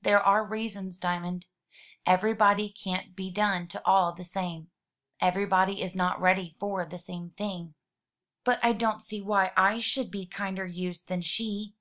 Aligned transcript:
"There 0.00 0.22
are 0.22 0.42
reasons. 0.42 0.98
Diamond. 0.98 1.48
Everybody 2.06 2.70
can't 2.70 3.14
be 3.14 3.30
done 3.30 3.66
to 3.68 3.86
all 3.86 4.14
the 4.14 4.24
same. 4.24 4.70
Everybody 5.20 5.82
is 5.82 5.94
not 5.94 6.18
ready 6.18 6.56
for 6.58 6.86
the 6.86 6.96
same 6.96 7.32
thing." 7.36 7.74
"But 8.42 8.58
I 8.64 8.72
don't 8.72 9.02
see 9.02 9.20
why 9.20 9.52
I 9.54 9.80
should 9.80 10.10
be 10.10 10.24
kinder 10.24 10.64
used 10.64 11.08
than 11.08 11.20
she." 11.20 11.74